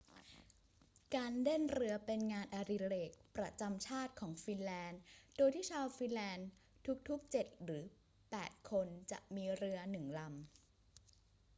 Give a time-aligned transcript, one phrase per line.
[1.15, 5.01] การเล่นเรือเป็นงานอดิเรกประจำชาติของฟินแลนด์
[5.37, 6.47] โดยที่ชาวฟินแลนด์
[7.09, 7.83] ทุก ๆ เจ็ดหรือ
[8.31, 10.35] แปดคนจะมีเรือหนึ่งลำ